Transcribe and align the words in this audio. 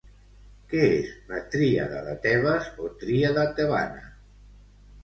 Què 0.71 0.79
és 0.93 1.11
la 1.33 1.41
tríada 1.57 2.01
de 2.09 2.17
Tebes 2.27 2.73
o 2.87 2.91
tríada 3.05 3.49
tebana? 3.63 4.07